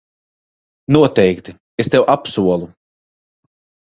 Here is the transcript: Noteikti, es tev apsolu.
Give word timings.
Noteikti, 0.95 1.53
es 1.83 1.89
tev 1.97 2.09
apsolu. 2.13 2.71